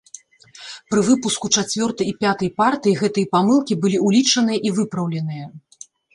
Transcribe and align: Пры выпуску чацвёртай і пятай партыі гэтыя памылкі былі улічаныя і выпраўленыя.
Пры 0.93 1.01
выпуску 1.09 1.51
чацвёртай 1.55 2.07
і 2.13 2.13
пятай 2.25 2.49
партыі 2.63 2.95
гэтыя 3.03 3.31
памылкі 3.37 3.79
былі 3.85 4.01
улічаныя 4.09 4.57
і 4.71 4.75
выпраўленыя. 4.81 5.45